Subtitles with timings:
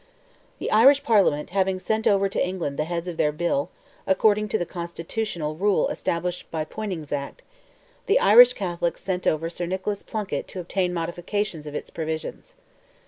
[0.57, 3.69] The Irish Parliament having sent over to England the heads of their bill,
[4.07, 7.43] according to the constitutional rule established by Poyning's Act,
[8.07, 12.55] the Irish Catholics sent over Sir Nicholas Plunkett to obtain modifications of its provisions.